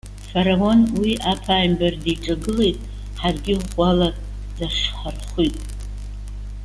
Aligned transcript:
Фараон, 0.29 0.79
уи 0.99 1.11
аԥааимбар 1.31 1.93
диҿагылеит, 2.03 2.77
ҳаргьы 3.19 3.53
ӷәӷәала 3.59 4.09
дахьҳархәит. 4.57 5.55